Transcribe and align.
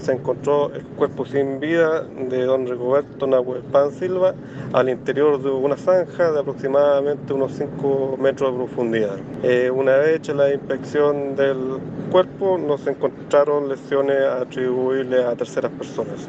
se 0.00 0.12
encontró 0.12 0.72
el 0.72 0.82
cuerpo 0.82 1.26
sin 1.26 1.60
vida 1.60 2.02
de 2.02 2.44
don 2.44 2.66
Rigoberto 2.66 3.26
Nahuelpan 3.26 3.92
Silva 3.92 4.34
al 4.72 4.88
interior 4.88 5.42
de 5.42 5.50
una 5.50 5.76
zanja 5.76 6.32
de 6.32 6.40
aproximadamente 6.40 7.32
unos 7.32 7.52
5 7.52 8.16
metros 8.18 8.52
de 8.52 8.58
profundidad. 8.58 9.16
Eh, 9.42 9.70
una 9.70 9.96
vez 9.96 10.16
hecha 10.16 10.34
la 10.34 10.52
inspección 10.52 11.36
del 11.36 11.78
cuerpo, 12.10 12.58
no 12.58 12.78
se 12.78 12.90
encontraron 12.90 13.68
lesiones 13.68 14.22
atribuibles 14.22 15.24
a 15.24 15.36
terceras 15.36 15.72
personas. 15.72 16.28